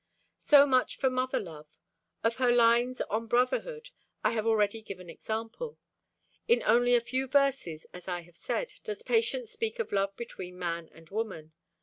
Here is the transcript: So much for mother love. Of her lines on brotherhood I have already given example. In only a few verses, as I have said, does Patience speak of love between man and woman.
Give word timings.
So 0.39 0.65
much 0.65 0.97
for 0.97 1.11
mother 1.11 1.39
love. 1.39 1.67
Of 2.23 2.37
her 2.37 2.51
lines 2.51 3.01
on 3.01 3.27
brotherhood 3.27 3.91
I 4.23 4.31
have 4.31 4.47
already 4.47 4.81
given 4.81 5.11
example. 5.11 5.77
In 6.47 6.63
only 6.63 6.95
a 6.95 7.01
few 7.01 7.27
verses, 7.27 7.85
as 7.93 8.07
I 8.07 8.21
have 8.21 8.35
said, 8.35 8.73
does 8.83 9.03
Patience 9.03 9.51
speak 9.51 9.77
of 9.77 9.91
love 9.91 10.15
between 10.17 10.57
man 10.57 10.89
and 10.91 11.07
woman. 11.11 11.53